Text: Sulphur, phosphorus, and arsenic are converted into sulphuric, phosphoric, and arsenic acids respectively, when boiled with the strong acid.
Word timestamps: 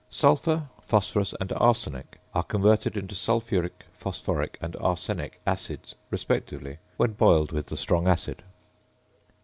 Sulphur, 0.09 0.67
phosphorus, 0.81 1.35
and 1.39 1.53
arsenic 1.53 2.19
are 2.33 2.41
converted 2.41 2.97
into 2.97 3.13
sulphuric, 3.13 3.85
phosphoric, 3.93 4.57
and 4.59 4.75
arsenic 4.77 5.39
acids 5.45 5.93
respectively, 6.09 6.79
when 6.97 7.11
boiled 7.11 7.51
with 7.51 7.67
the 7.67 7.77
strong 7.77 8.07
acid. 8.07 8.41